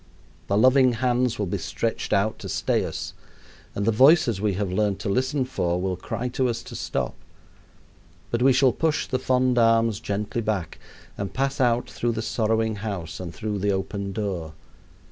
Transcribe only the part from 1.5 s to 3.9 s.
stretched out to stay us, and